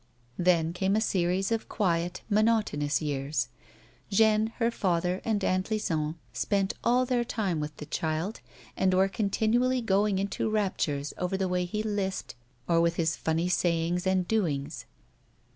[0.39, 3.49] Then came a series of quiet, monotonous years.
[4.09, 8.41] Jeanne, her father, and Aunt Lison spent all their time with the child,
[8.75, 12.33] and were continually going into raptures over the way he lisped,
[12.67, 14.87] or over his funny sayings and doings.